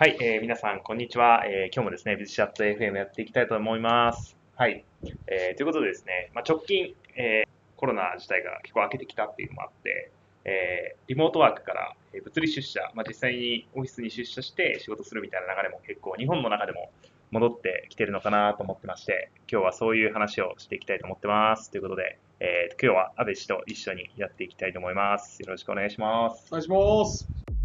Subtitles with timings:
[0.00, 1.42] はい、えー皆さん、こんにちは。
[1.44, 4.36] えー今日もですね、ビズシャット FM やっていきたいと思います。
[4.54, 4.84] はい。
[5.26, 10.12] えーということでですね、まあ、直近、えーコロナ自体が結構明けてきたっていうのもあって、
[10.44, 16.92] えーリモートワークからえ物理出社、まあ、実際にオフィスに出社して仕事するみたいな流れも結構日本の中でも
[17.32, 21.72] 戻ってきてるのかなと思ってまして、今日はそういう話をしていきたいと思ってます。
[21.72, 25.42] ということで、えー今日は安部氏と一緒にやっていきたいと思います。
[25.42, 26.46] よろしくお願いします。
[26.50, 27.57] お願いします。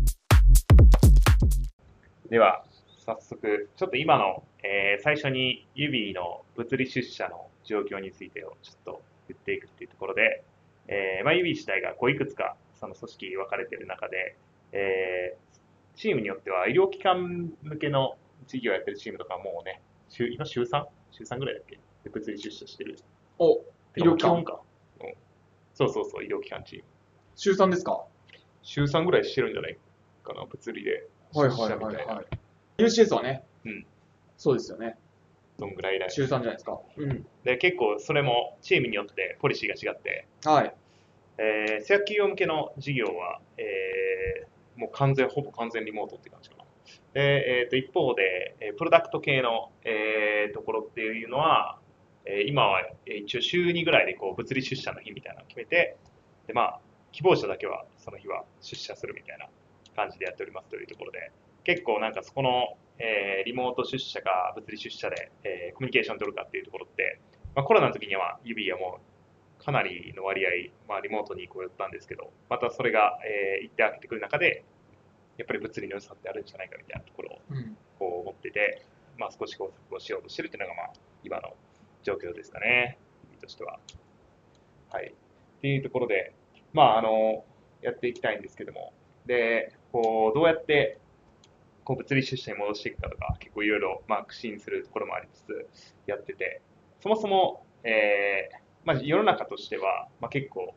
[2.29, 2.65] では、
[3.05, 10.43] 早速、ちょっと今の、えー最初に指の物理出社の状況についてをちょっと言っていくっていうところで、
[10.87, 14.37] えーまあ、指自体がこういくつかその組織分かれている中で、
[14.71, 15.43] えー
[15.95, 18.15] チームによっては医療機関向けの
[18.47, 20.85] 事業をやってるチームとかもうね、週今週 3?
[21.11, 21.77] 週3ぐらいだっけ？
[22.03, 22.97] で物理出社してる。
[23.37, 23.63] お、医
[23.97, 24.59] 療機関か。
[25.01, 25.13] うん
[25.75, 26.85] そうそうそう、医療機関チーム。
[27.35, 28.05] 週3ですか？
[28.63, 29.77] 週3ぐらいしてるんじゃない
[30.23, 31.07] かな、物理で。
[31.33, 32.21] はい出社みたいな。
[32.77, 33.85] UCS はね、うん
[34.37, 34.97] そうですよね。
[35.57, 36.79] どんぐらいだよ週3じゃないですか。
[36.97, 37.25] うん。
[37.43, 40.75] で結構それもチームによってポリシーが違って、はい。
[41.37, 46.63] えー、製薬企業向けの事業は、えーもう完全、ほぼ完全リモートって感じかな。
[47.13, 51.77] で、えー、と一方で、えープロダクト系の、えーところっていうのは、
[52.25, 55.97] えー今はえー一応週2ぐらいでこう物理出社の日みたいなのを決めて、
[56.47, 56.79] でまあ、
[57.11, 59.47] 希望者だけはその日は出社するみたいな
[59.93, 61.31] 感じでやっておりますというところで、
[61.63, 67.19] 結構なんかそこの、えーリモート出社か物理出社で、えーコミュニケーション取るかっていうところって、
[67.55, 68.99] まあ、コロナの時には指はも
[69.59, 70.49] うかなりの割合、
[70.87, 74.63] まあ、リモートにこうやったんですけど、またそれが、えー一定開けてくる中で、
[75.37, 77.77] やっぱり物理の良さってあるんじゃないかみたいなところをうん。
[77.97, 78.85] こう思ってて、
[79.17, 81.55] まあ、少しこうしようとしてるっていうのが、まあ、今の
[82.03, 82.97] 状況ですかね、
[83.31, 83.79] 意味としては。
[84.89, 85.07] はい。
[85.07, 86.33] っていうところで、
[86.73, 87.45] まあ、あの、
[87.81, 88.93] やっていきたいんですけども、
[89.25, 90.99] で、こう、どうやって、
[91.85, 95.69] こう、物理出社に戻していくかとか、結構いろいろ、まあ、苦心するところもありつつ、
[96.07, 96.61] やってて、
[96.99, 100.75] そもそも、えーまあ、世の中としては、まあ、結構、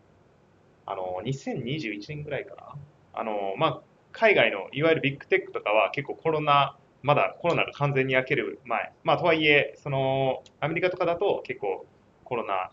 [0.85, 2.77] あの、2021年ぐらいかな、
[3.15, 3.83] あの、まあ、
[4.13, 11.87] 海外のいわゆるビッグテックとかは結構コロナ、まだコロナが完全に明ける前、まあとはいえ、そのアメリカとかだと結構
[12.25, 12.71] コロナ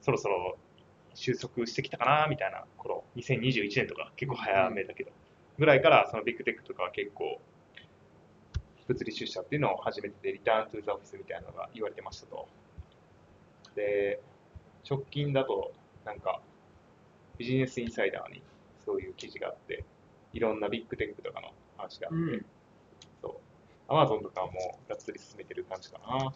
[0.00, 0.56] そろそろ
[1.14, 5.10] 収束してきたかなみたいな頃、2021年とか結構早めだけど、
[5.58, 7.40] ぐらいからそのビッグテックとかは結構
[8.86, 12.48] 物理出社っていうのを始めてて、リターントゥーザオフィスみたいなのが言われてましたと。
[13.74, 14.20] で、
[14.88, 15.72] 直近だと
[16.04, 16.40] なんか
[17.38, 18.42] ビジネスインサイダーに
[18.84, 19.84] そういう記事があって、
[20.32, 22.46] いろんなビッグテックとかの話があって、うん
[23.22, 26.32] そう、アマゾンとかはもうがっつり進めてる感じかな。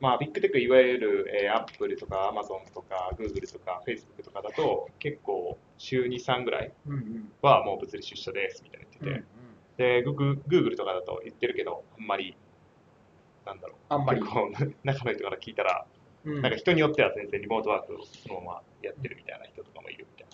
[0.00, 7.32] まあ、ビッグテック、いわゆる、えー、Apple とか Amazon とか Google とか Facebook とかだと、結構週2、3ぐらいうんうん。
[7.42, 12.36] はもう物理出社ですみたいなうんう言ってて、で、Google, Google とかだと言ってるけど、あんまり、
[13.46, 14.20] なんだろう、あんまり。
[14.20, 14.50] 結構
[14.84, 15.86] 中の人から聞いたら、
[16.24, 20.28] うんなんか人によっては全然リモートワークをそのままやってるみたいな人とかもいるみたい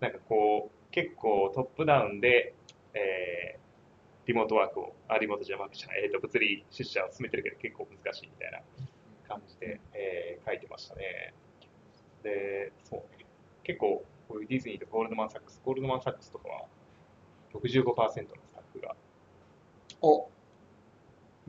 [0.00, 0.08] な。
[0.08, 2.54] なんかこう、結構トップダウンで、
[2.94, 3.67] えー
[4.28, 8.60] リモートワークを、あ、リモートじゃなくて、えーと、物理出社を進めてるけど結構難しいみたいな
[9.26, 11.34] 感じで、えー書いてましたね。
[12.22, 13.26] で、そうね。
[13.64, 16.66] 結構、こういうディズニーとゴールドマン・サックス、ゴールドマン・サックスとかは
[17.54, 18.14] 65%のス
[18.54, 18.94] タッフが
[20.02, 20.28] お、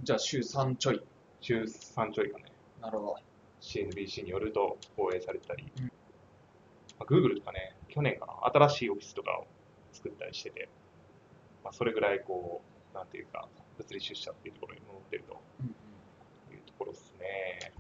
[0.02, 1.02] じゃあ週3ちょい。
[1.42, 2.46] 週3ちょいかね、
[2.82, 3.16] なるほど。
[3.62, 5.92] CNBC によると放映されたり、うんま
[7.00, 8.34] あ、Google とかね、去年かな、
[8.68, 9.48] 新しいオフィスとかを
[9.92, 10.70] 作ったりしてて、
[11.64, 17.74] まあ、それぐらいこう、なんていうか、物理出社っていうところに戻ってるとうんいうところですね。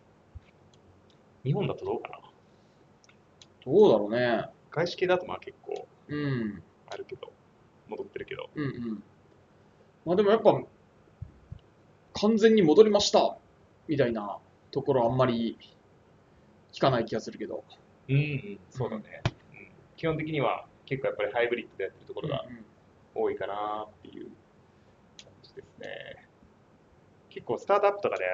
[1.44, 2.20] 日本だとどうかな？
[3.66, 4.46] どうだろうね。
[4.72, 6.64] 外資系だとまあ結構うん。
[6.92, 7.32] あるけど、
[7.88, 9.04] 戻ってるけど、うんうん。
[10.06, 10.60] まあでもやっぱ、
[12.14, 13.38] 完全に戻りました
[13.88, 14.40] みたいな
[14.72, 15.58] ところあんまり
[16.74, 17.64] 聞かない気がするけど。
[18.08, 19.22] うん、うん、そうだね、
[19.54, 19.68] うん。
[19.98, 22.44] 基本的には結構やっぱりハイブリッドでやってるところが
[23.14, 24.32] 多いかなっていう
[25.62, 26.28] ですね。
[27.30, 28.26] 結構スタートアップとかで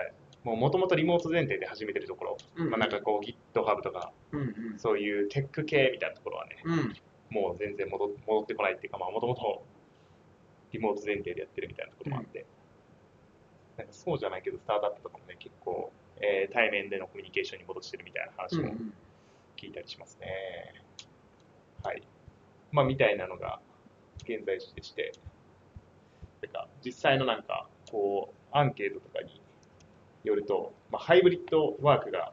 [0.44, 2.70] もともとリモート前提で始めてるところ、うん。
[2.70, 4.44] まあ、なんかこう GitHub とかうんう
[4.76, 4.80] ん。
[4.80, 6.96] そういうテック系みたいなところはね、うん。
[7.32, 9.64] もう全然戻戻ってこないっていうか、まあもともと
[10.72, 12.46] リモート前提でやってるみたいなところもあって、
[13.78, 15.92] なんかそうじゃないけど、スタートアップとかもね、結構、
[16.22, 18.94] えー対面でのコミュニケーションに戻してるみたいな話もうん
[19.58, 20.84] 聞いたりしますね。
[21.84, 22.04] はい。
[22.72, 23.60] まあ、みたいなのが
[24.24, 25.14] 現在地でして、
[26.42, 29.42] てか、実際のなんか、こう、アンケートとかに
[30.24, 32.32] よると、まあ、ハイブリッドワークが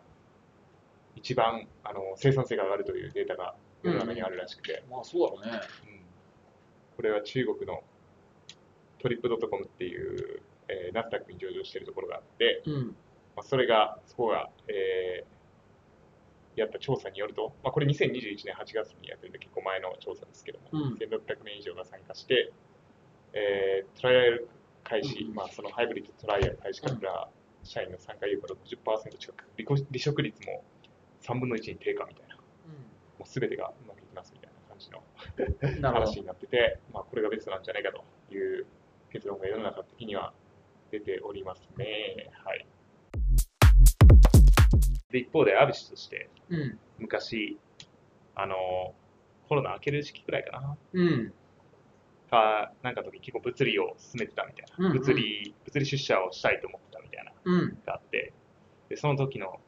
[1.16, 5.60] 一番あの生産性が上がるというデータが世の中にあるらしくて、まあそうだろうね。
[5.87, 6.00] うん。
[6.96, 7.82] これは中国の
[8.99, 12.87] トリップドットコムっていう、えーナスダックに上場しているところがあって、うん。
[13.37, 15.32] まあ、それが、そこが、えー
[16.55, 20.94] やった調査によると、まあ、これ2021年8月にやってるんで結構前の調査ですけども、うん。
[20.96, 22.52] 1600名以上が参加して、
[23.32, 24.49] えートライアル
[24.84, 27.29] 開始、うんまあ、そのハイブリッドトライアル開始から
[27.62, 30.64] 社員の参加意欲が60%近く、離婚離職率も
[31.23, 32.43] 3分の1に低下みたいな、も
[33.20, 36.20] う全てがうまくいきますみたいな感じの話。
[36.20, 38.67] になってて、まあ、これがベストなんじゃないかという
[39.12, 40.32] 結論が世の中的には
[40.90, 42.31] 出ておりますね。
[42.44, 42.67] はい。
[45.11, 46.79] で、一方で、アビシとして、うん。
[46.99, 47.58] 昔、
[48.34, 48.94] あの、
[49.49, 51.32] コロナ明ける時期くらいかな、うん。
[52.32, 57.82] か、なんかの時結構物理を進めてたみたいな、うんうん物理、物理出社をしたいと思ってたみたいな、うん。
[57.84, 58.32] があって、
[58.88, 59.61] で、その時の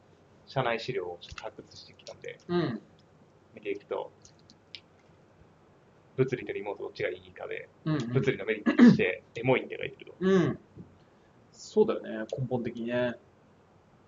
[0.47, 2.81] 社内資料をちょっと発掘してきたんで、うん。
[3.53, 4.11] 見ていくと、
[6.17, 7.97] 物理とリモートどっちがいいかで、うん。
[8.13, 10.17] 物理のメリットとして、エモいって書いてると。
[10.19, 10.59] うん。
[11.51, 13.13] そうだよね、根本的にね。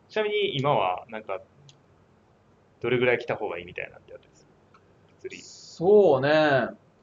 [0.10, 1.40] ちなみに今は、なんか、
[2.80, 4.48] どれぐらい来た方がいいみたいなってやつです。
[5.22, 5.42] 物理。
[5.42, 6.30] そうね。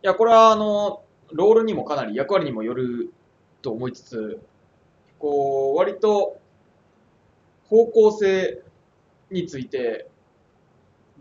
[0.03, 3.12] いや、これは、あの、ロールにもかなり役割にもよる
[3.62, 4.41] と思いつつ、
[5.19, 6.38] こう、割と、
[7.69, 8.62] 方向性
[9.31, 10.09] について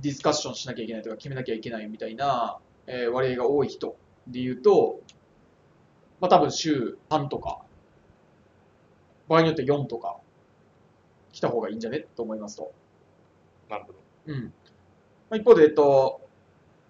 [0.01, 3.95] ディスカッションしなきゃいけないとか決めなきゃいけないみたいな、えー割合が多い人
[4.27, 4.99] で言うと、
[6.19, 7.61] まあ多分週3とか、
[9.27, 10.17] 場合によって4とか
[11.31, 12.73] 来た方がいいんじゃねと思いますと。
[13.69, 13.99] なるほど。
[14.27, 14.43] うん。
[14.43, 14.49] ま
[15.31, 16.21] あ一方で、えっと、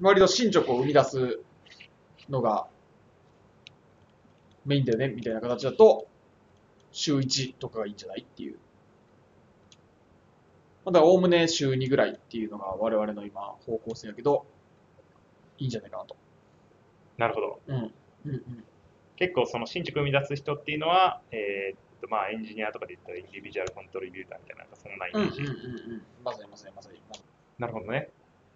[0.01, 1.39] 割と進捗を生み出す
[2.30, 2.68] のが
[4.65, 6.07] メインだよね、みたいな形だと、
[6.92, 8.57] 週1とかがいいんじゃないっていう。
[10.86, 14.45] まあだおおむね週2ぐらいっていうのが我々の今、方向性やけど、
[15.57, 16.15] いいんじゃないかなと。
[17.18, 17.60] なるほど。
[17.68, 17.75] うん。
[17.75, 17.94] うん
[18.25, 18.63] うん。
[19.15, 25.42] 結構その新築生み出す人っていうのは、えーっと、まあエンジニアとかで言ったらインディビジュアルコントリビューターみたいな、なんかそんなイメージ。
[25.42, 26.01] うんうんうんうん。
[26.24, 27.00] まさにまさにまさに。
[27.59, 28.09] なるほどね。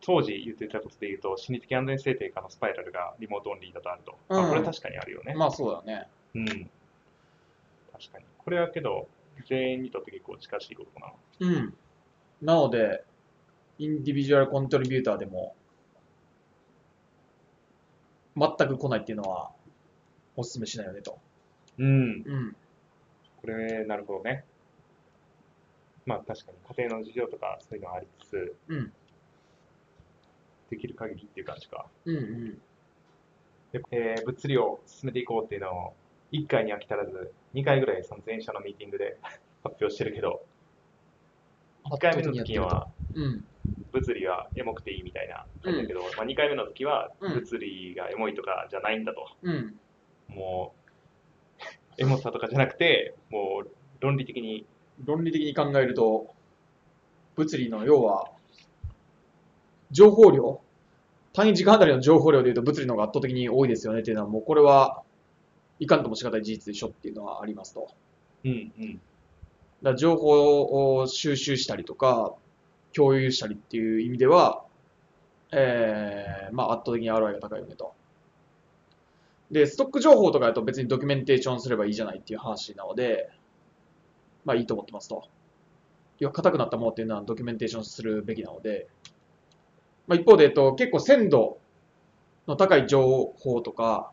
[0.08, 4.18] 当時言ってたことで言うと、心理的安全性低下のスパイラルがリモートオンリーだとあると。
[4.30, 5.36] まあうんこれ確かにあるよね。
[5.36, 6.08] まあそうだね。
[6.34, 6.46] うん。
[6.46, 6.62] 確
[8.14, 8.24] かに。
[8.38, 9.10] これはけど、
[9.50, 11.48] 全員にとって結構近しいことかな。
[11.48, 11.74] うん。
[12.42, 13.04] なので、
[13.80, 15.54] インディビジュアルコントリビューターでも、
[18.38, 19.52] 全く来ないっていうのは、
[20.38, 21.20] お勧めしないよねと。
[21.80, 21.86] うん。
[21.86, 22.56] うん。
[23.42, 24.46] これ、なるほどね。
[26.06, 28.94] まあ確かに家庭の事情とかそういうのはありつつ、うん。
[30.70, 31.86] できる限りっていう感じか。
[32.06, 32.62] うんうん。
[33.72, 35.94] でえー物理を進めていこうっていうのを、
[36.32, 39.18] 1回に飽き足らず、2回ぐらいその前者のミーティングで
[39.64, 40.46] 発表してるけど、
[41.86, 43.46] 1回目の時には、うん。
[43.92, 49.28] 物理はエモくていいみたいな感じだけど、まあ、2回目の時はうん物理がエモいとかじゃないんだと。
[49.42, 49.80] うん。
[50.28, 50.74] も
[51.98, 54.66] う、 エモさとかじゃなくて、もう論理的に、
[55.04, 56.34] 論理的に考えると、
[57.36, 58.32] 物理の要は、
[59.92, 60.62] 情報量
[61.38, 65.04] 単位時間あたりの情報量でいうと物理の方が圧倒的に多いですよねっていうのは、もうこれは
[65.80, 67.90] いかんともしがたい事実でしょっていうのはありますと。
[68.44, 69.02] うんうん、
[69.84, 72.34] だ情報を収集したりとか、
[72.92, 74.64] 共有したりっていう意味では、
[75.52, 77.94] えー、まあ圧倒的に ROI が高いよねと。
[79.52, 83.30] で、ストック情報とかだと別にドキュメンテーションすればいいじゃないっていう話なので、
[84.44, 85.28] まあいいと思ってますと。
[86.18, 88.88] 要は硬くなったものっていうのはドキュメンテーションするべきなので、
[90.08, 91.58] まあ一方で、えっと、結構鮮度
[92.48, 94.12] の高い情報とか、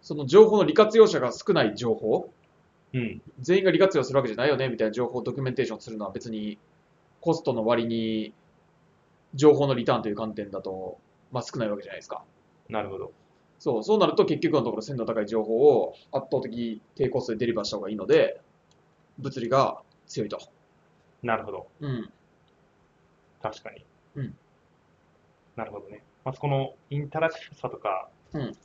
[0.00, 2.30] その情報の利活用者が少ない情報、
[2.94, 6.58] うん、全員が利活用するわけじゃないよねみたいな情報をドキュメンテーションするのは別に
[7.20, 8.32] コストの割に
[9.34, 10.98] 情報のリターンという観点だと、
[11.32, 12.22] まあ、少ないわけじゃないですか。
[12.68, 13.12] なるほど。
[13.58, 18.40] そう、そうなると結局のところ鮮度の高い情報を圧倒的低コストで deliver した方がいいので、
[19.18, 20.38] 物理が強いと。
[21.22, 21.66] なるほど。
[21.80, 22.10] うん。
[23.42, 23.84] 確かに。
[24.14, 24.36] うん
[25.56, 26.04] なるほどね。
[26.24, 28.56] まずこのインタラクティブさとか、うん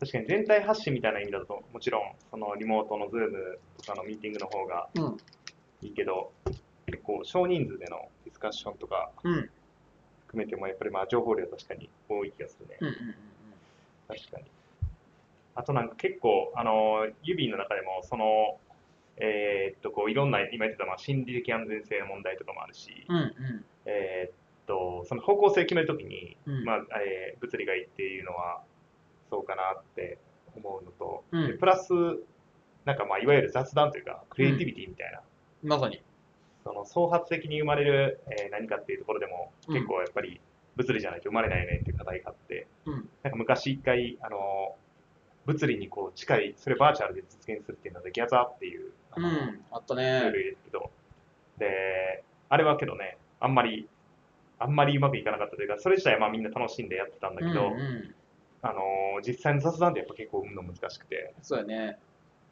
[0.00, 5.20] 確かに全体発信みたいな意味だと、もちろん、そのリモートの Zoom とかのミーティングの方がうん。
[5.82, 6.32] いいけど、
[6.86, 9.50] 結構少人数でのディスカッションとかうん。
[10.26, 12.78] 含めても、やっぱりまあ情報量確かに多い気がするね。
[12.80, 12.88] うん。
[12.88, 12.94] うん。
[14.08, 14.50] 確かに。
[15.54, 18.58] あとなんか結構、あの、指の中でも、その、
[19.18, 23.16] えーっと、こう、いろんな、今言ってた、まあ、心理的安全性の問題とかもあるし、うん。
[23.16, 23.64] うん。
[23.84, 24.39] えーっ
[24.70, 28.62] と、その方向性を決めるときに、うんまあ、えー物理がいいっていうのは、
[29.30, 30.18] そうかなって
[30.54, 31.92] 思うのと、うんでプラス、
[32.84, 35.22] なんかまあ、いわゆる雑談というか、クリエイティビティみたいな、
[35.64, 36.02] まさに。
[36.62, 40.40] その創発的に生まれる、えー何かっていうところでも、うん結構やっぱり
[40.76, 43.08] 物理じゃないと生まれないよねっていう課題があって、うん。
[43.22, 44.76] なんか昔一回、あの、
[45.46, 50.30] 物理にこう近い、それバーチャルで実現するっていうので、ギャザーっていう、あのうん、あったね。
[50.30, 50.90] ルですけど、
[51.58, 53.88] で、あれはけどね、あんまり、
[54.60, 58.14] あんまりうまくいかなかったというか、それ自体はまあみんな楽しんでやってたんだけど、うんうん、
[58.62, 61.98] あのー実際の雑談ってやっぱ結構生むの難しくて、そうやね。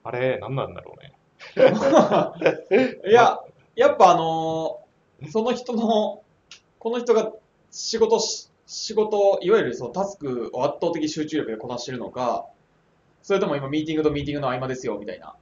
[0.02, 1.12] あれ、何なんだろうね。
[3.08, 3.38] いや、
[3.76, 6.22] やっぱあのーその人の、
[6.78, 7.32] この人が
[7.70, 12.46] 仕事し、仕事、いわゆるそのタスクを圧倒的集中力でこなしてるのか、
[13.22, 15.34] それとも今ミーティングとミーティングの合間ですよ、みたいな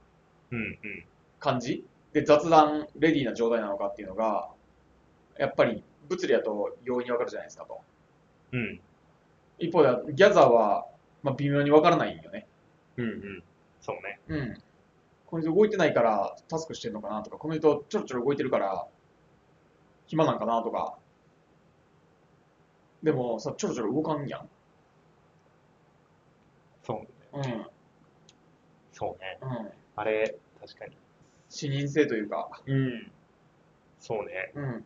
[0.51, 1.05] うんうん。
[1.39, 1.85] 感じ？
[2.13, 4.49] で雑談レディーな状態なのかっていうのが、
[5.37, 7.81] やっぱり物理だと容易にわかるじゃないですかと。
[8.51, 8.79] うん。
[9.59, 10.87] 一方で、ギャザーは、
[11.23, 12.47] まあ、微妙にわからないんよね。
[12.97, 13.43] うんうん。
[13.81, 14.19] そうね。
[14.27, 14.57] うん。
[15.25, 18.87] この人動いてないからタスクしてるのかなとか、この人ちょろちょろ動いてるから
[20.07, 20.97] 暇なんかなとか。
[23.03, 24.49] でもさ、ちょろちょろ動かんやん。
[26.83, 27.53] そうね。
[27.53, 27.65] うん。
[28.93, 29.37] そうね。
[29.41, 29.71] うん。
[29.95, 30.97] あれ、確かに。
[31.49, 32.49] 視認性というか。
[32.65, 33.11] うん。
[33.99, 34.51] そうね。
[34.55, 34.85] うん。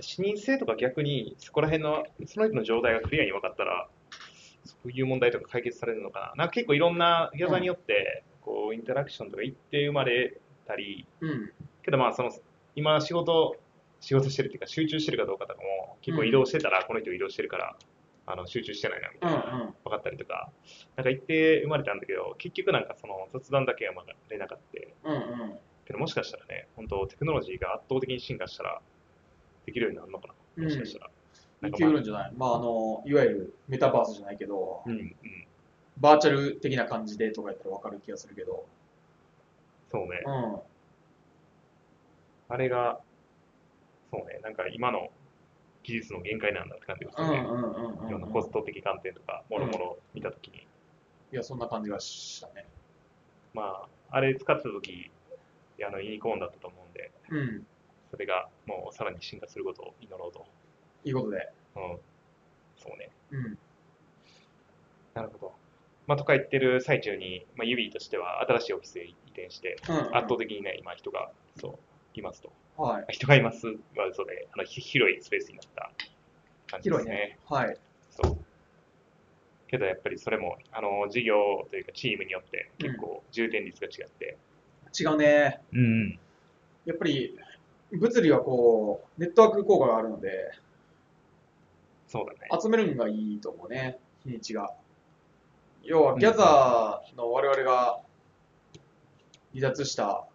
[0.00, 3.88] 視認性とか逆に、そこら辺の、その人の状態がクリアに分かったら、
[4.64, 6.26] そういう問題とか解決されるのかな。
[6.36, 11.52] なんか結構いろんなギャザーによって、こう、インタラクションとか一定生まれたり、うん。
[11.82, 12.30] けどまあ、その、
[12.76, 13.56] 今仕事、
[14.00, 17.76] 仕事してるっていうか、集中してるかどうかとかも、結構移動してたら、この人移動してるから、
[18.26, 19.74] あの、集中してないな、みたいな。
[19.84, 20.52] 分かったりとか、
[20.96, 24.68] なんか一定生まれたんだけど、結局なんかその雑談だけはまれなかった。
[25.88, 28.82] けどもしかしたらね、本当テクノロジーが圧倒的に進化したら、
[29.68, 31.10] できるようになるのかな、もしかしたら。
[31.60, 32.32] なんいかまあけるんじゃない？
[32.36, 35.16] まあ、あの、いわゆるメタバースじゃないけど、うんうん、
[35.98, 38.64] バーチャル的な感じでとかやったらわかる気がするけど。
[39.90, 40.30] そうねう。
[40.30, 40.58] ん。
[42.48, 43.00] あれが、
[44.10, 45.10] そうね、なんか今の
[45.82, 47.44] 技術の限界なんだって感じがするね。
[47.46, 50.58] うんうんうんうんいろんなコスト的観点とか、もろもろ見たときに。
[50.58, 52.66] いや、そんな感じがしたね。
[53.52, 55.10] まあ、あれ使ってたとき、
[55.86, 57.66] あのユニコーンだったと思うんで、うん。
[58.10, 60.46] それがもうさらに進化することを祈ろうと。
[61.04, 61.48] いいことで。
[61.76, 61.98] うん。
[62.76, 63.10] そうね。
[63.30, 63.58] うん。
[65.14, 65.52] なるほど。
[66.06, 70.16] まあ、とか言ってる最中に、まあ、指としては新しいオフィスへ移転して、うん、うん。
[70.16, 72.50] 圧倒的にね、今人が、そう、いますと。
[72.78, 73.06] はい。
[73.10, 75.90] 人がいますは嘘で、あの、ひ広いスペースになった
[76.70, 77.04] 感じですね。
[77.04, 77.38] 広いね。
[77.46, 77.76] はい。
[78.10, 78.36] そう。
[79.68, 84.38] けどやっぱりそれも、あの、事業というかチームによって結構重点率が違って。
[84.98, 85.60] 違うね。
[85.72, 86.18] うん。
[86.86, 87.36] やっぱり、
[87.92, 90.52] 物理はこう、ネットワーク効果があるので、
[92.06, 92.48] そうだね。
[92.60, 94.74] 集めるのがいいと思うね、日にちが。
[95.82, 98.00] 要は、ギャザーの我々が
[99.54, 100.26] 離脱した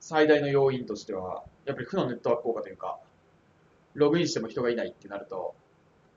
[0.00, 2.98] 最大の要因としては、やっぱり負のネットワーク効果というか、
[3.94, 5.54] ログインしても人がいないってなると、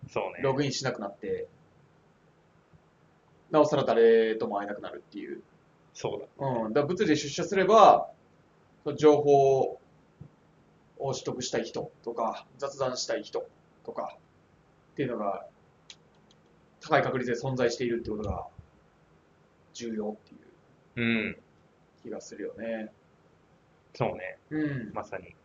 [0.10, 0.42] そうね。
[0.42, 1.48] ログインしなくなって、
[3.52, 5.42] なおさら誰とも会えなくなるっていう。
[5.94, 6.48] そうだ。
[6.48, 6.74] うん。
[6.74, 8.10] だから物理で出社すれば、
[8.98, 9.80] 情報
[11.00, 13.48] を取得したい人とか、雑談したい人
[13.84, 14.18] とか、
[14.94, 15.46] っていうのが、
[16.82, 18.48] 高い確率で存在しているってことが、
[19.74, 20.48] 重要っていう
[20.98, 21.38] うん。
[22.02, 22.92] 気がするよね。
[23.94, 24.38] そうね。
[24.50, 24.92] うん。
[24.94, 25.36] まさに。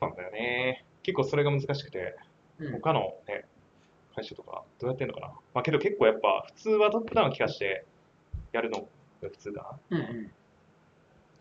[0.00, 0.84] そうだよね。
[1.02, 2.16] 結構それが難しくて、
[2.58, 2.72] うん。
[2.72, 3.46] 他のね、
[4.14, 5.28] 会社とかどうやってんのかな。
[5.54, 7.84] まあけど結構やっぱ普通はトップダウン聞かして
[8.52, 8.82] やるの
[9.22, 9.98] が普通だな。
[9.98, 10.32] うんうん。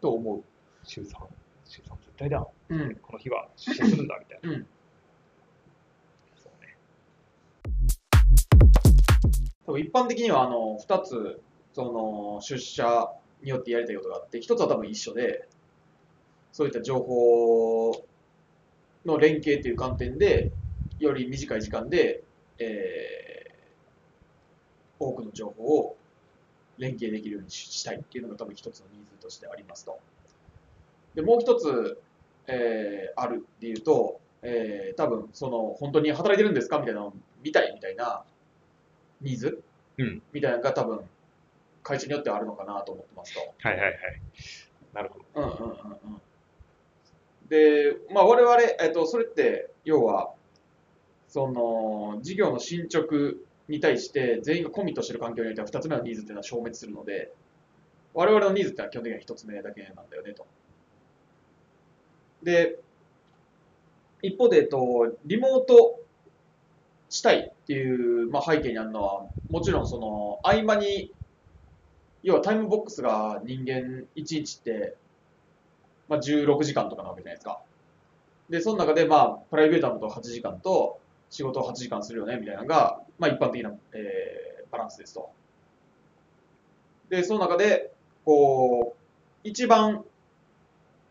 [0.02, 0.44] と思
[0.84, 1.43] 週3。
[1.66, 2.48] 週3絶対だ。
[2.70, 2.76] う。
[2.76, 2.96] うん。
[2.96, 4.50] この日は出社するんだみたいな。
[4.52, 4.68] うん。
[6.36, 6.78] そうね。
[9.66, 11.42] 多分一般的には、あの、二つ、
[11.74, 13.08] その、出社
[13.42, 15.48] によってやりたいことがあって、一つは多分一緒で、
[16.52, 18.06] そういった情報
[19.06, 20.52] の連携という観点で、
[21.00, 22.24] より短い時間で、
[22.60, 25.98] えー、多くの情報を
[26.78, 30.00] 連携できるようにししたいっていうのが多分一つのニーズとしてありますと。
[31.16, 31.98] で、もう一つ、
[32.48, 38.24] えー、あるっていうと、えー、多分、その、本当に働いてるんですかみたいなのを見たいみたいな
[39.22, 39.62] ニーズ、
[39.98, 41.02] うんみたいなのが多分、
[41.82, 43.40] 会社によってはあるのかなと思ってますと。
[43.40, 43.96] はいはいはい。
[44.94, 45.26] なるほど。
[45.36, 46.22] うんうんうんうん。
[47.50, 50.34] で、まあ我々、えっと、それって、要は、
[51.28, 53.34] その、事業の進捗
[53.68, 57.32] に対して全員がコミットしてる環境においては2つ目のニーズっていうのは消滅するので、
[58.14, 60.46] 我々のニーズってのは基本的には1つ目だけなんだよねと。
[62.44, 62.80] で、
[64.22, 66.00] 一方で、えっと、リモート
[67.10, 71.12] したいっていう、まあ、背景にあるのは、もちろんその、合間に、
[72.24, 74.96] 要はタイムボックスが人間1日って、
[76.08, 77.62] まあ、16時間とかなわけじゃないですか。
[78.50, 85.30] で、その中で、まあ、プライベートなことを8時間と、仕事を8時間するよね、みたいなのが、まあ、一般的な、えーバランスですと。
[87.10, 87.94] で、その中で、
[88.26, 90.04] こう、一番、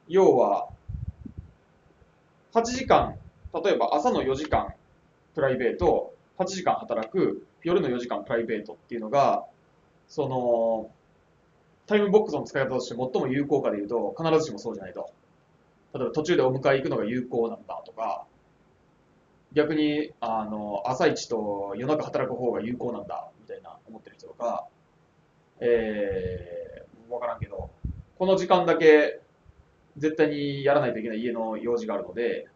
[0.08, 0.68] 要は、
[2.52, 3.16] 8時間、
[3.64, 4.74] 例えば朝の4時間
[5.34, 9.46] プライベート、8時間働く、夜の4時間プライベートっていうのが、
[10.06, 10.90] その、
[11.86, 15.10] タイムボックスの使い方として最も有効かで言うと、必ずしもそうじゃないと。
[15.94, 18.26] 例えば途中でお迎え行くのが有効なんだとか、
[19.54, 24.66] 逆に、あの、朝一と夜中働く方が有効なんだ、みたいな思ってる人とか、
[25.60, 27.70] えー、わからんけど、
[28.18, 29.22] この時間だけ
[29.96, 32.48] 絶対にやらないといけない家の用事があるので、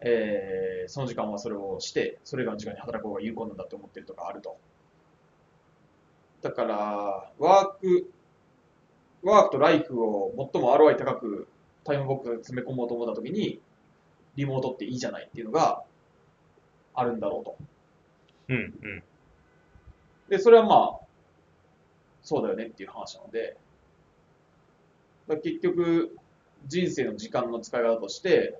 [0.00, 4.56] えー、その時間はそれをして、それ以外の時間に働く方が有効なんだって思ってるとかあると。
[6.42, 8.10] だから、ワーク、
[9.22, 11.48] ワークとライフを最も ROI 高く
[11.84, 13.60] タイムボックスで詰め込もうと思ったときに、
[14.36, 15.82] リモートっていいじゃないっていうのが
[16.94, 17.56] あるんだろうと。
[18.48, 19.02] うんうん。
[20.28, 21.06] で、それはまあ、
[22.22, 23.56] そうだよねっていう話なので、
[25.42, 26.16] 結局、
[26.66, 28.58] 人生の時間の使い方として、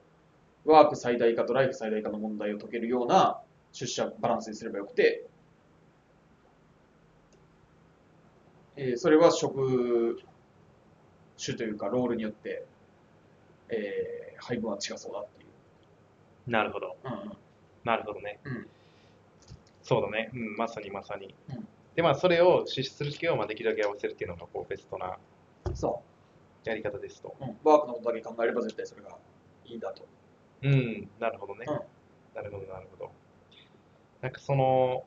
[0.65, 3.41] ワーク最大化とライフ最大化の問題を解けるような
[3.73, 5.27] 出社バランスにすればよくて、
[8.77, 10.19] えーそれは職
[11.43, 12.65] 種というかロールによって、
[13.69, 15.47] えー配分は違そうだってい
[16.47, 16.51] う。
[16.51, 16.97] なるほど。
[17.05, 17.37] うんうん
[17.85, 18.41] なるほどね。
[18.45, 18.67] うん
[19.83, 20.31] そうだね。
[20.33, 21.35] うん、まさにまさに。
[21.51, 25.17] うんで、まあ、それを支出する時をまあできるだけ合わせるっていうのがこうベストな
[25.75, 26.03] そ
[26.65, 27.37] やり方ですと。
[27.41, 27.57] う、うん。
[27.65, 29.17] ワークのことだけ考えれば絶対それが
[29.65, 30.07] いいんだと。
[30.63, 31.67] うん、なるほどね。
[31.69, 31.79] うん
[32.35, 33.13] なるほど、なるほど。
[34.21, 35.05] なんかその、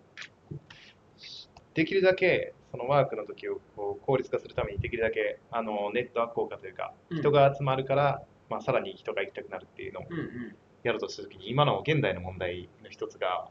[1.74, 10.56] できるだけそのワークの時をこう効率化するためにできるだけあのネットワーク効果というか、うん人が集まるから、まあ、さらに人が行きたくなるっていうのをうんうん。
[10.84, 13.50] やるとしたときに、今の現代の問題の一つが、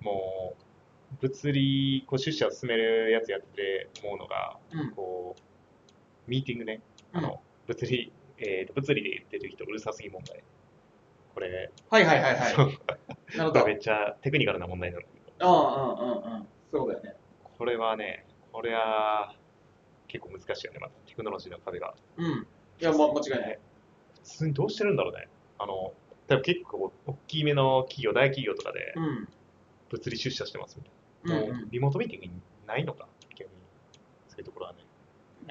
[0.00, 6.80] もう、物理、こう出社を進めるやつやってて思うのが、うんこう、ミーティングね、
[7.12, 10.42] あの、物理、えーと、物理で言ってる人うるさすぎ問題。
[11.34, 12.56] これ、はいはいはいはい。
[13.36, 13.66] なるほど。
[13.66, 16.46] めっちゃテクニカルな問題なんだけど、うんうんうんうん。
[16.70, 17.16] そうだよね。
[17.58, 19.34] これはね、これは
[20.08, 21.94] 結構難しいよね、またテクノロジーの壁が。
[22.16, 22.46] うん。
[22.80, 23.58] いや、ま、間違いない。
[24.22, 25.28] 普通にどうしてるんだろうね。
[25.58, 25.94] あの、
[26.28, 29.28] 多分結構大きめの企業、大企業とかでうん。
[29.90, 31.42] 物理出社してますみたいな。
[31.42, 33.56] うんうもうんリモートミーティングないのか、逆に。
[34.28, 34.81] そういうところはね。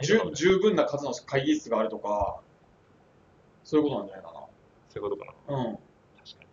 [0.02, 2.40] 十分な数の会議室があるとか、
[3.64, 4.32] そういうことなんじゃないか
[4.90, 5.58] そういうことかな。
[5.58, 5.64] な。
[5.64, 5.80] 確か
[6.44, 6.48] に。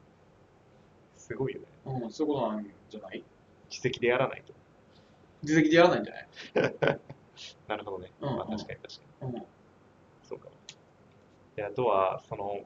[1.17, 1.67] すごいよね。
[1.87, 2.03] うん。
[2.05, 3.25] うん、そういうことなんじゃない？
[3.71, 4.53] 自責でやらないと。
[5.43, 6.29] 自責でやらないんじゃない？
[7.69, 8.11] なるほどね。
[8.21, 9.33] うんまあ確かに確かに。
[9.35, 9.43] うん。
[10.25, 10.53] そうかも。
[11.57, 12.61] で、あとは、その、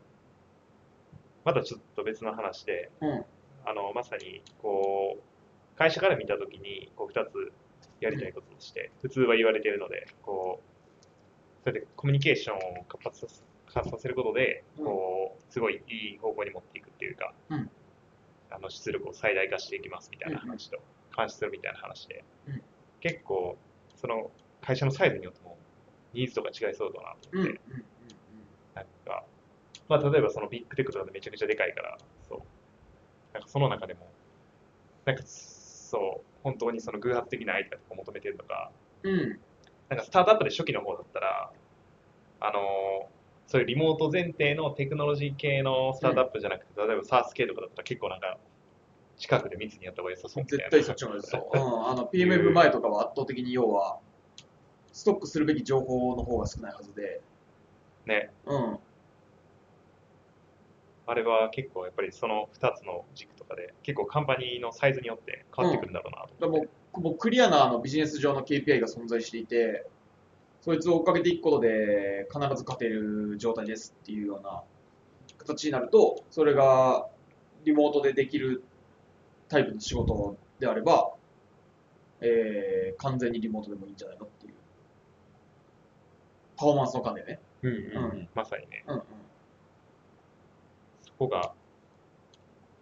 [1.44, 3.24] またちょっと別の話で、うん。
[3.64, 7.52] あの、まさに、こう、会社から見たときに、こう、二つ
[8.00, 10.71] やりたいこととして、普通は言われているので、こう、
[11.64, 13.26] そうやってコミュニケーションを活発
[13.90, 17.70] させることで、うんこう、すごいいい方向に持っていくっていうか、うん
[18.50, 20.78] あの、出力を最大化していきますみたいな話と、
[21.16, 22.62] 監視するみたいな話で、うん
[23.00, 23.58] 結構、
[23.96, 25.58] その、会社のサイズによっても、
[26.12, 27.30] ニーズとか違いそうだなと。
[27.32, 27.82] 思って、うん。
[28.74, 29.24] なんか、
[29.88, 31.98] まあ、例えばそのビッグテックとかでめちゃくちゃでかいから、
[32.28, 32.40] そう。
[33.34, 34.08] なんかその中でも、
[35.04, 38.70] なんか、そう、本当にその偶発的なアイデアとか求めてるとか、
[39.02, 39.40] うん。
[39.92, 39.96] うん。
[39.98, 41.50] なんかスタートアップで初期の方だったら、
[42.40, 48.38] あのーそういうリモート前提のテクノロジー系のスタートアップじゃなくて、例えば SARS 系とかだったら結構なんか、
[49.18, 50.64] 近くで密にやった方が良さそうみたいな。
[50.70, 51.50] 絶対そっちの方がいいですよ。
[51.52, 51.86] うん。
[51.86, 53.98] あの、PMF 前とかは圧倒的に要は、
[54.90, 57.20] ストックするべき情報の方が少ないはずで、
[58.06, 58.32] ね。
[58.46, 58.78] うん。
[61.06, 66.66] あれは結構やっぱりその2つの軸とかで、結構カンパニーのサイズによって変わってくるんだろうなとで思って。
[66.94, 69.86] ももうクリアなあのビジネス上の KPI が存在していて、
[70.60, 74.62] そいつを追っかけていくことで必ず勝てる状態ですっていうような
[75.38, 77.08] 形になると、それが
[77.64, 78.62] リモートでできる
[79.48, 81.12] タイプの仕事であれば、
[82.20, 84.54] えー完全にリモートでもいいんじゃないのっていう。
[86.56, 87.40] パフォーマンスの観点ね。
[87.62, 88.84] うんうんうんうんまさにね。
[88.86, 89.02] うんうん。
[91.22, 91.52] そこが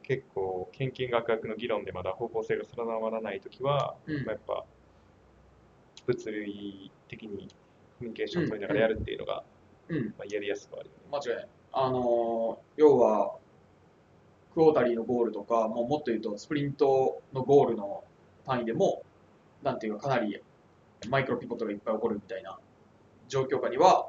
[0.03, 4.65] 結構、献金学学の議論でまだ方向性が定まらないときは、うんまあやっぱ
[6.07, 7.49] 物理的に
[7.99, 9.45] コミュニケーションを取りながらやるっていうのが、
[9.89, 10.07] うん。
[10.19, 11.03] まあ、やりやすくはあるよね。
[11.13, 11.49] 間違いない。
[11.73, 13.37] あのー要は、
[14.55, 18.03] クォータリーのゴールとか、もうもっと言うと、スプリントのゴールの
[18.47, 19.03] 単位でも、
[19.63, 20.43] なんていうか、かなり
[21.09, 22.59] マイクロピボットがいっぱい起こるみたいな
[23.29, 24.09] 状況下には、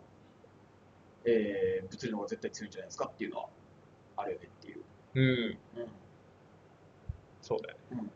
[1.26, 3.48] えー、物理の方が絶対強いんじゃないですかっていうのは
[4.18, 4.84] あるよねっていう。
[5.16, 5.88] うん、うん。
[7.42, 7.82] そうだよね。
[7.92, 8.12] うん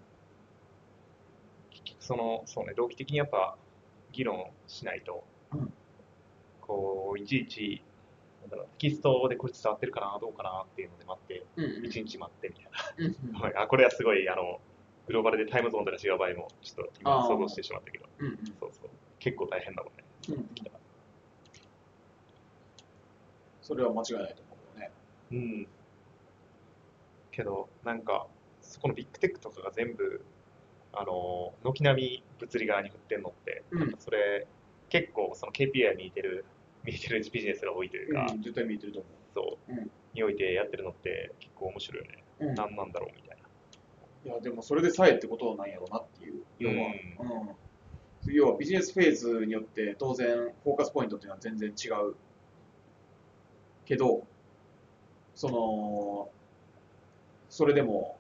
[1.72, 3.58] 結局その、そうね、同期的にやっぱ
[4.12, 5.74] 議論しないと、うん
[6.62, 7.84] こう、いちいち、
[8.42, 12.66] なんだろう、テキストでこれ伝わってるかな、どうかなっていうので待って、うんうん一日待ってみたい
[12.98, 13.40] うんな。
[13.40, 14.60] は いあ、これはすごい、あの、
[15.08, 18.90] グローバルでタイムゾーンとか違う場合も、ちょっと今想像してしまったけど、うんうんそうそう。
[19.20, 20.04] 結構大変だもんね。
[20.30, 20.50] うんうん
[23.62, 24.92] それは間違いないと思うよね。
[25.32, 25.68] うん。
[27.36, 28.28] けど、なんか、
[28.62, 30.24] そこのビッグテックとかが全部、
[30.93, 34.48] あの、軒並み物理側に振ってんのって、うんそれ、
[34.89, 36.45] 結構その KPI に似てる、
[36.84, 42.24] 見えてるビジネスが多いというか、うん、絶対見えてると思そう、うんにおいてやってるのって結構面白いよね。
[42.39, 42.45] う。
[42.48, 43.38] うん、何なんだろうみたい
[44.24, 44.32] な。
[44.32, 46.41] いや、でもそれでさえってことなんやろうなっていう。
[46.58, 46.76] 要は、
[48.26, 48.34] うん。
[48.34, 52.15] 要はビジネスフェーズによって当然フォーカスポイントっていうのは全然違う
[53.86, 54.26] けど、
[55.36, 56.30] その、
[57.56, 58.18] それでも、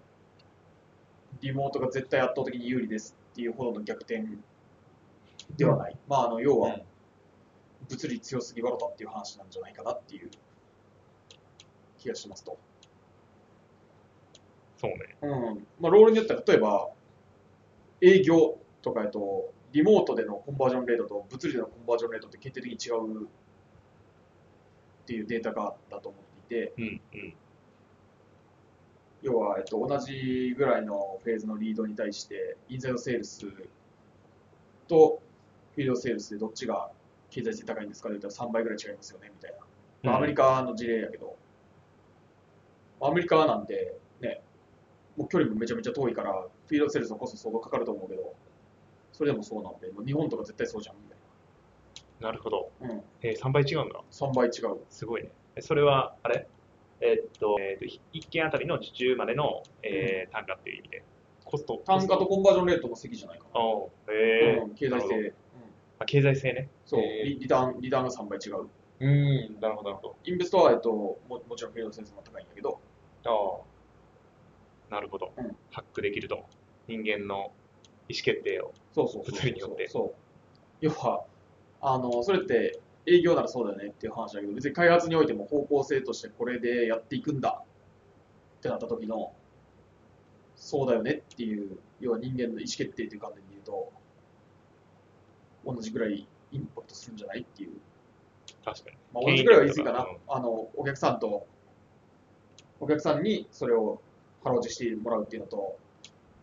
[1.41, 4.23] リモートが絶対圧倒的に有利ですっていうほどの逆転
[5.57, 5.97] ではない。
[6.07, 6.79] まあ、あの、要は、
[7.89, 10.31] 物理強すぎ笑ったっていう話なんじゃないかなっていう
[11.97, 12.57] 気がしますと。
[14.77, 15.17] そうね。
[15.21, 15.67] うん。
[15.81, 16.89] まあ、ロールによっては、例えば、
[17.99, 23.27] 営業とかやと、リモートでのコンバージョンレートと物理でのコンバージョンレートって決定的に違うっ
[25.05, 27.33] ていうデータがあったと思っていて、うん、うん。
[29.25, 33.43] 要は、えっと、同じぐらいのフェーズのリードに対して、インサイドセールス
[34.87, 35.19] と
[35.73, 36.91] フィールドセールスでどっちが
[37.31, 39.57] 経済性高いんですかって言ったら3倍ぐらい違いますよね、みたいな。
[40.03, 41.35] まあ、アメリカの事例やけど、
[43.01, 44.43] アメリカなんてね、
[45.17, 46.31] もう距離もめちゃめちゃ遠いから、
[46.67, 48.35] フィールドセールスのコスト相当かかると思うけど、
[49.11, 51.17] それでもそうなんで、もう日本とか絶対そうじゃん、みたい
[52.21, 52.71] なるほど。
[52.79, 52.89] な。
[52.91, 54.01] うん、えー、3倍違うんだ。
[54.11, 54.77] 3倍違う。
[54.91, 55.31] すごいね。
[55.55, 56.47] えそれは、あれ？
[57.01, 61.03] えーっと、えーっと、1件あたりの受注までの、えー単価っていう意味で。
[61.43, 61.81] コスト。
[61.85, 63.59] 単価とコンバージョンレートの席じゃないかな。
[63.61, 65.15] おーえーうん、経済性。
[65.15, 65.33] うん、
[65.99, 66.69] あ経済性ね。
[66.85, 68.67] そう、えーリリターン、リターンが3倍違う。
[68.99, 72.79] うん、なるほど、なるほインベストは、えっと、ももちろんフィールドセールスも高いんだけど、
[73.23, 73.63] ど。
[74.91, 74.95] ああ。
[74.95, 76.45] なるほど、うんハックできると。
[76.87, 77.51] 人間の
[78.07, 78.71] 意思決定を。
[78.93, 80.15] そうそうそう物理によってそう。
[80.79, 81.25] 要は、
[81.81, 89.33] あの、それって営業ならそうだよねっていう話だけど、別に開発においても方向性としてこれでやっていくんだってなった時の、
[90.55, 93.93] そうだよねっていう、要は人間の意思決定という観点で言うと、
[95.65, 97.71] 同じぐらいインパクトするんじゃないっていう。
[98.63, 98.97] 確かに。
[99.13, 100.17] まあ、同じぐらいは言い過ぎかなうん。
[100.27, 101.47] あの、お客さんと、
[102.79, 104.01] お客さんにそれを
[104.43, 105.77] 腹落ちしてもらうっていうのと、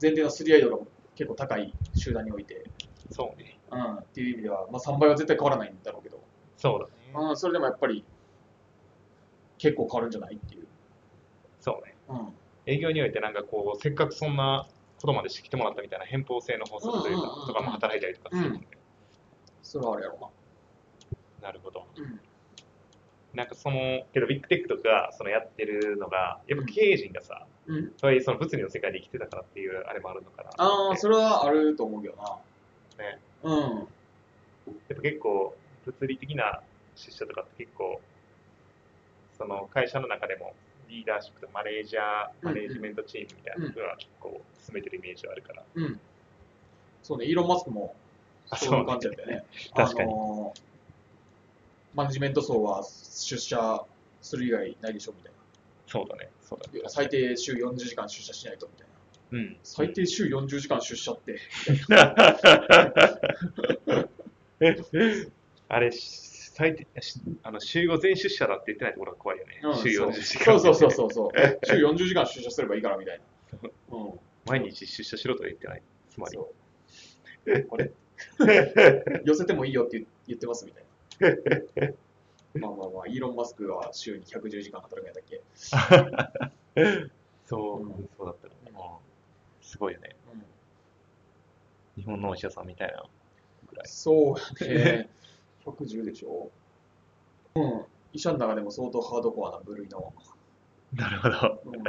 [0.00, 2.64] 前提のすり合い度が結構高い集団において、
[3.10, 3.58] そうね。
[3.70, 6.20] うん、っていう意味では、まあ、3倍は絶対変わらないんだろうけど、
[6.62, 7.28] そうだね。
[7.28, 8.04] うん、それでもやっぱり
[9.58, 10.68] 結構変わるんじゃないっていう。
[11.58, 11.96] そうね。
[12.08, 12.28] うん、
[12.66, 14.68] 営業においてなんかこう、せっかくそんな
[15.00, 18.68] ことまでしてきてもらったみたいな偏方性の法則というかうんうんうんうん、とかも働いたりとかするもんね。
[19.64, 20.30] それはあるやろ
[21.40, 21.84] なるほど。
[21.96, 22.20] うん、
[23.34, 30.50] なんかその、けどビッグテックとかそのやってるのが、やっぱ経営陣がさ、うん、そういうその物理の世界で生きてたからっていうあれもあるのかな。
[30.58, 33.04] ああ、ねそれはあると思うけどな。
[33.04, 33.86] ねうん、やっ
[34.94, 36.60] ぱ結構物理的な
[36.96, 38.00] 出社とかって結構、
[39.36, 40.54] その会社の中でも
[40.88, 42.02] リーダーシップとかマネージャー、
[42.42, 45.62] マネージメントチームみたいなのが結構進めてるイメージはあるから。
[45.74, 46.00] うん。
[47.02, 47.94] そうね、イーロン・マスクも
[48.50, 49.44] あそういう感じだったよね。
[49.74, 50.60] 確かにあのー
[51.94, 53.84] マネジメント層は出社
[54.22, 55.32] する以外ないでしょみたい
[55.86, 56.30] そうだね。
[56.42, 56.88] そうだねな。。
[56.88, 58.86] 最低週40時間出社しないとみたい
[59.32, 59.38] な。
[59.38, 59.56] うん。
[59.62, 61.38] 最低週40時間出社って。
[65.72, 69.58] あれ、最低しあの週5全出社だって言ってないところが怖いよね。
[69.64, 70.60] うん週40時間。
[70.60, 71.30] そうそうそうそうそう。
[71.64, 73.20] 週40時間出社すればいいからみたい
[73.62, 73.70] な。
[73.96, 74.20] うん。
[74.44, 75.82] 毎日出社しろとは言ってない。
[76.10, 76.36] つまり。
[77.68, 77.90] これ、
[79.24, 80.84] 寄せてもいいよって言言ってますみたい
[81.88, 82.60] な。
[82.60, 85.40] まあまあまあ、イーロン・マスクは週に110時間働くんやったっけ。
[87.48, 88.72] そう、うんそうだったら、うん
[89.62, 90.14] すごいよね。
[90.34, 90.44] うん
[92.02, 93.04] 日本のお医者さんみたいな
[93.70, 93.86] ぐらい。
[93.86, 95.08] そうやね。
[95.64, 96.50] 110でしょ？
[97.54, 97.84] うん。
[98.12, 100.12] 医者の中でも相当ハードコアな部類の、
[100.94, 101.62] なるほど。
[101.64, 101.82] うん、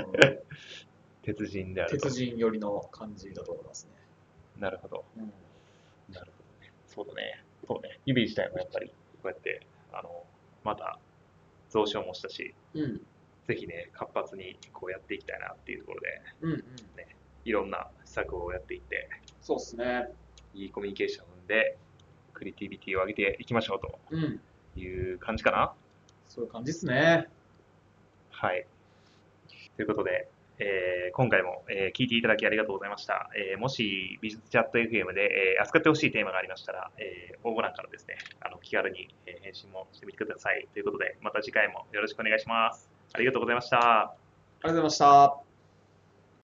[1.21, 2.07] 鉄人であると。
[2.07, 3.91] 鉄人寄りの感じだと思いますね。
[4.59, 5.03] なるほど。
[5.17, 5.33] うん
[6.13, 6.71] なるほどね。
[6.87, 7.43] そうだね。
[7.67, 7.99] そうね。
[8.05, 8.93] イメージ自体もやっぱり、こ
[9.25, 10.23] うやって、あの、
[10.63, 10.99] また
[11.69, 13.01] 増床もしたし、うん。
[13.47, 16.63] ぜひね、活発にこうやっていきたいなっていうところで、うんうん。
[17.45, 19.09] いろんな施策をやっていって、
[19.41, 20.07] そうっすね。
[20.53, 21.77] いいコミュニケーションで、
[22.33, 23.79] クリエイティビティを上げていきましょ
[24.11, 24.41] ううん。
[24.73, 25.73] という感じかな。
[26.27, 27.27] そういう感じっすね。
[28.31, 28.65] はい。
[29.75, 30.27] ということで、
[30.59, 33.29] えー今回も、えー聞いていただきありがとうございました。
[33.35, 40.67] えーもし、美術チャット FM で、えー扱ってほしいテーマがありましたら、えー応募欄からですね、あの気軽に、えー返信もしてみてください。
[40.73, 42.89] ということで、また次回もよろしくお願いします。
[43.13, 43.77] ありがとうございました。
[43.79, 44.15] あ
[44.63, 45.42] りがとうございました。